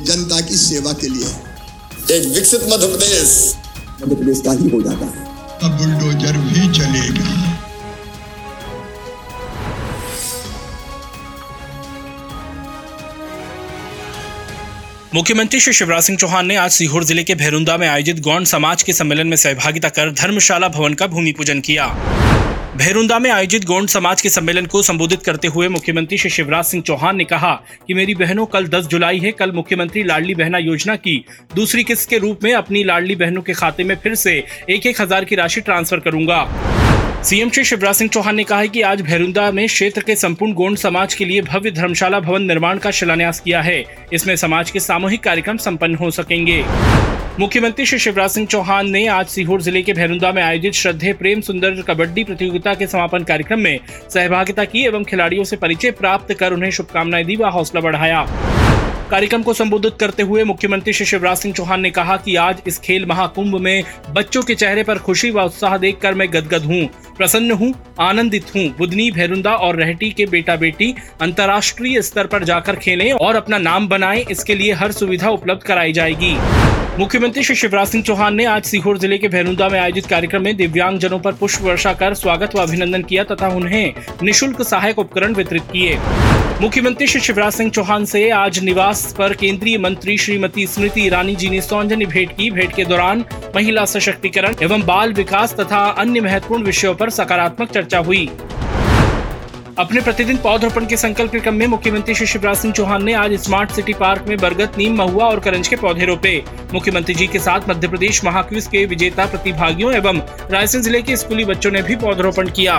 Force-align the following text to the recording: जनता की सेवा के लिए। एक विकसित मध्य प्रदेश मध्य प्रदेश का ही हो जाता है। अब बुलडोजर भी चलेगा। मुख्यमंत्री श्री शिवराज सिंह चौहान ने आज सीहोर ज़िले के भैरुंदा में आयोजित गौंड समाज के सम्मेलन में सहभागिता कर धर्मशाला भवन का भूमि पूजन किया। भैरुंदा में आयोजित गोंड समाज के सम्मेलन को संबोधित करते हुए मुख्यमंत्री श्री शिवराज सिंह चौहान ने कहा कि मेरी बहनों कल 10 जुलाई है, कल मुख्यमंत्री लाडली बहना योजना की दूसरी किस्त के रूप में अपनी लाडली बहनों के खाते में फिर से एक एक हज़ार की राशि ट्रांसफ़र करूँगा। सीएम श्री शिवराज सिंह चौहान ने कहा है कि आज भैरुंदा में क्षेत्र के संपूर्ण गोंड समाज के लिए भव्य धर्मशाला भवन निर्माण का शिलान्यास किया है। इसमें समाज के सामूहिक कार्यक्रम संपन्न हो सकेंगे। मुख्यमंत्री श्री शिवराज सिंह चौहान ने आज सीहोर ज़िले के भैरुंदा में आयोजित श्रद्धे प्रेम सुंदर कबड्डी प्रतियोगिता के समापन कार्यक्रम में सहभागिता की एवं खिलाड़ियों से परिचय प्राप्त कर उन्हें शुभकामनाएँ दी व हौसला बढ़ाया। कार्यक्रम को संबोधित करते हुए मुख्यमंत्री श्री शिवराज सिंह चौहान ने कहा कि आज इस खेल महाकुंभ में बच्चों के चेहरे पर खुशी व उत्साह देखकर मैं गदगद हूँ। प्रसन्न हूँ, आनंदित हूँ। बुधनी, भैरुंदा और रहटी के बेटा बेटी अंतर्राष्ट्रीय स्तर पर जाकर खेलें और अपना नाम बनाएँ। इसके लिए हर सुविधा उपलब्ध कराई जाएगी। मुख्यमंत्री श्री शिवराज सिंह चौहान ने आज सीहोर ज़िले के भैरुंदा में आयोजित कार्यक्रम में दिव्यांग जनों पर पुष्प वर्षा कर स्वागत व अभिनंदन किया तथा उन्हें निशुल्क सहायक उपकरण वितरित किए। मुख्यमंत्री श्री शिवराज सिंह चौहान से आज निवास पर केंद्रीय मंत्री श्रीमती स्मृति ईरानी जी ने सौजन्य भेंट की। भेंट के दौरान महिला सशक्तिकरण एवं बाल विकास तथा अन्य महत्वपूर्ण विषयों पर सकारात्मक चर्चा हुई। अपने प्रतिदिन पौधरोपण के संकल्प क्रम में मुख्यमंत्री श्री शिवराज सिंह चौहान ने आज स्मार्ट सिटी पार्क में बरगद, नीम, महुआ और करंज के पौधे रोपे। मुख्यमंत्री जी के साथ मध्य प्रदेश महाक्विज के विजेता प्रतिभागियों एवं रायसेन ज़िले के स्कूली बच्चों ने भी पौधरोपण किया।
जनता 0.00 0.40
की 0.40 0.56
सेवा 0.56 0.92
के 0.92 1.08
लिए। 1.08 1.28
एक 2.10 2.26
विकसित 2.34 2.62
मध्य 2.72 2.86
प्रदेश 2.86 3.54
मध्य 4.02 4.14
प्रदेश 4.14 4.40
का 4.44 4.52
ही 4.52 4.68
हो 4.70 4.82
जाता 4.82 5.06
है। 5.06 5.30
अब 5.62 5.78
बुलडोजर 5.78 6.38
भी 6.38 6.72
चलेगा। 6.78 7.40
मुख्यमंत्री 15.14 15.58
श्री 15.60 15.72
शिवराज 15.72 16.02
सिंह 16.02 16.18
चौहान 16.18 16.46
ने 16.46 16.56
आज 16.56 16.70
सीहोर 16.70 17.04
ज़िले 17.04 17.24
के 17.24 17.34
भैरुंदा 17.34 17.76
में 17.76 17.86
आयोजित 17.88 18.20
गौंड 18.20 18.46
समाज 18.46 18.82
के 18.82 18.92
सम्मेलन 18.92 19.26
में 19.26 19.36
सहभागिता 19.36 19.88
कर 19.88 20.12
धर्मशाला 20.12 20.68
भवन 20.68 20.94
का 20.94 21.06
भूमि 21.06 21.32
पूजन 21.32 21.60
किया। 21.60 21.86
भैरुंदा 22.76 23.18
में 23.18 23.28
आयोजित 23.30 23.64
गोंड 23.64 23.88
समाज 23.88 24.20
के 24.20 24.28
सम्मेलन 24.28 24.66
को 24.66 24.80
संबोधित 24.82 25.22
करते 25.22 25.48
हुए 25.48 25.66
मुख्यमंत्री 25.68 26.18
श्री 26.18 26.30
शिवराज 26.30 26.64
सिंह 26.64 26.82
चौहान 26.82 27.16
ने 27.16 27.24
कहा 27.24 27.52
कि 27.86 27.94
मेरी 27.94 28.14
बहनों 28.14 28.46
कल 28.46 28.66
10 28.66 28.86
जुलाई 28.86 29.18
है, 29.18 29.32
कल 29.32 29.52
मुख्यमंत्री 29.52 30.04
लाडली 30.04 30.34
बहना 30.34 30.58
योजना 30.58 30.96
की 30.96 31.24
दूसरी 31.54 31.84
किस्त 31.84 32.08
के 32.10 32.18
रूप 32.18 32.44
में 32.44 32.52
अपनी 32.54 32.84
लाडली 32.84 33.16
बहनों 33.16 33.42
के 33.42 33.52
खाते 33.52 33.84
में 33.84 33.94
फिर 33.96 34.14
से 34.14 34.32
एक 34.70 34.86
एक 34.86 35.00
हज़ार 35.00 35.24
की 35.24 35.34
राशि 35.34 35.60
ट्रांसफ़र 35.60 36.00
करूँगा। 36.00 37.22
सीएम 37.22 37.50
श्री 37.50 37.64
शिवराज 37.64 37.94
सिंह 37.94 38.10
चौहान 38.10 38.36
ने 38.36 38.44
कहा 38.44 38.60
है 38.60 38.68
कि 38.68 38.82
आज 38.82 39.00
भैरुंदा 39.00 39.50
में 39.50 39.66
क्षेत्र 39.66 40.02
के 40.02 40.16
संपूर्ण 40.16 40.52
गोंड 40.52 40.76
समाज 40.78 41.14
के 41.14 41.24
लिए 41.24 41.42
भव्य 41.42 41.70
धर्मशाला 41.70 42.20
भवन 42.20 42.42
निर्माण 42.42 42.78
का 42.78 42.90
शिलान्यास 42.90 43.40
किया 43.40 43.60
है। 43.62 43.84
इसमें 44.12 44.34
समाज 44.36 44.70
के 44.70 44.80
सामूहिक 44.80 45.22
कार्यक्रम 45.22 45.56
संपन्न 45.58 45.94
हो 45.94 46.10
सकेंगे। 46.10 46.62
मुख्यमंत्री 47.40 47.84
श्री 47.86 47.98
शिवराज 47.98 48.30
सिंह 48.30 48.46
चौहान 48.46 48.88
ने 48.90 49.06
आज 49.08 49.26
सीहोर 49.26 49.62
ज़िले 49.62 49.82
के 49.82 49.92
भैरुंदा 49.92 50.32
में 50.32 50.42
आयोजित 50.42 50.74
श्रद्धे 50.74 51.12
प्रेम 51.12 51.40
सुंदर 51.40 51.80
कबड्डी 51.82 52.24
प्रतियोगिता 52.24 52.74
के 52.74 52.86
समापन 52.86 53.22
कार्यक्रम 53.24 53.60
में 53.60 53.78
सहभागिता 54.10 54.64
की 54.64 54.84
एवं 54.86 55.04
खिलाड़ियों 55.04 55.44
से 55.44 55.56
परिचय 55.56 55.90
प्राप्त 55.90 56.32
कर 56.34 56.52
उन्हें 56.52 56.70
शुभकामनाएँ 56.70 57.24
दी 57.24 57.36
व 57.36 57.50
हौसला 57.50 57.80
बढ़ाया। 57.80 58.24
कार्यक्रम 59.10 59.42
को 59.42 59.54
संबोधित 59.54 59.96
करते 60.00 60.22
हुए 60.22 60.44
मुख्यमंत्री 60.44 60.92
श्री 60.92 61.06
शिवराज 61.06 61.36
सिंह 61.36 61.54
चौहान 61.54 61.80
ने 61.80 61.90
कहा 61.90 62.16
कि 62.16 62.36
आज 62.38 62.62
इस 62.66 62.78
खेल 62.78 63.06
महाकुंभ 63.06 63.56
में 63.60 63.82
बच्चों 64.10 64.42
के 64.42 64.54
चेहरे 64.54 64.82
पर 64.82 64.98
खुशी 64.98 65.30
व 65.30 65.42
उत्साह 65.42 65.76
देखकर 65.76 66.14
मैं 66.14 66.28
गदगद 66.32 66.64
हूँ। 66.64 66.88
प्रसन्न 67.16 67.50
हूँ, 67.52 67.72
आनंदित 68.00 68.54
हूँ। 68.54 68.64
बुधनी, 68.78 69.10
भैरुंदा 69.10 69.54
और 69.56 69.76
रहटी 69.76 70.10
के 70.10 70.26
बेटा 70.26 70.56
बेटी 70.56 70.94
अंतर्राष्ट्रीय 71.20 72.02
स्तर 72.02 72.26
पर 72.26 72.44
जाकर 72.44 72.76
खेलें 72.76 73.12
और 73.12 73.36
अपना 73.36 73.58
नाम 73.58 73.88
बनाएँ। 73.88 74.24
इसके 74.30 74.54
लिए 74.54 74.72
हर 74.72 74.92
सुविधा 74.92 75.30
उपलब्ध 75.30 75.62
कराई 75.62 75.92
जाएगी। 75.92 76.36
मुख्यमंत्री 76.98 77.42
श्री 77.42 77.54
शिवराज 77.56 77.88
सिंह 77.88 78.02
चौहान 78.04 78.34
ने 78.34 78.44
आज 78.44 78.64
सीहोर 78.64 78.98
ज़िले 78.98 79.18
के 79.18 79.28
भैरुंदा 79.28 79.68
में 79.68 79.78
आयोजित 79.80 80.06
कार्यक्रम 80.06 80.42
में 80.42 80.56
दिव्यांग 80.56 80.98
जनों 80.98 81.18
पर 81.18 81.32
पुष्प 81.32 81.62
वर्षा 81.62 81.92
कर 81.92 82.14
स्वागत 82.14 82.56
व 82.56 82.62
अभिनंदन 82.62 83.02
किया 83.02 83.24
तथा 83.24 83.48
उन्हें 83.48 83.94
निशुल्क 84.22 84.62
सहायक 84.62 84.98
उपकरण 84.98 85.34
वितरित 85.34 85.62
किए। 85.72 85.98
मुख्यमंत्री 86.60 87.06
श्री 87.06 87.20
शिवराज 87.20 87.52
सिंह 87.52 87.70
चौहान 87.70 88.04
से 88.04 88.28
आज 88.30 88.58
निवास 88.64 89.14
पर 89.18 89.32
केंद्रीय 89.34 89.78
मंत्री 89.78 90.16
श्रीमती 90.18 90.66
स्मृति 90.66 91.06
ईरानी 91.06 91.36
जी 91.36 91.48
ने 91.50 91.60
सौजन्य 91.60 92.06
भेंट 92.06 92.36
की। 92.36 92.50
भेंट 92.50 92.74
के 92.74 92.84
दौरान 92.84 93.24
महिला 93.54 93.84
सशक्तिकरण 93.84 94.54
एवं 94.62 94.82
बाल 94.86 95.12
विकास 95.12 95.54
तथा 95.54 95.78
अन्य 95.98 96.20
महत्वपूर्ण 96.20 96.62
विषयों 96.64 96.94
पर 96.94 97.10
सकारात्मक 97.10 97.70
चर्चा 97.70 97.98
हुई। 97.98 98.26
अपने 99.78 100.00
प्रतिदिन 100.00 100.36
पौधरोपण 100.36 100.86
के 100.86 100.96
संकल्प 100.96 101.36
क्रम 101.36 101.54
में 101.54 101.66
मुख्यमंत्री 101.66 102.14
श्री 102.14 102.26
शिवराज 102.26 102.56
सिंह 102.56 102.72
चौहान 102.74 103.04
ने 103.04 103.12
आज 103.14 103.34
स्मार्ट 103.34 103.70
सिटी 103.70 103.92
पार्क 103.92 104.24
में 104.28 104.36
बरगद, 104.38 104.72
नीम, 104.78 104.96
महुआ 104.96 105.26
और 105.26 105.40
करंज 105.40 105.68
के 105.68 105.76
पौधे 105.76 106.04
रोपे। 106.04 106.42
मुख्यमंत्री 106.74 107.14
जी 107.14 107.26
के 107.26 107.38
साथ 107.38 107.68
मध्य 107.68 107.88
प्रदेश 107.88 108.24
महाक्विज 108.24 108.66
के 108.66 108.84
विजेता 108.86 109.26
प्रतिभागियों 109.26 109.92
एवं 109.92 110.22
रायसेन 110.50 110.82
ज़िले 110.82 111.02
के 111.02 111.16
स्कूली 111.16 111.44
बच्चों 111.44 111.70
ने 111.70 111.82
भी 111.82 111.96
पौधरोपण 111.96 112.50
किया। 112.50 112.78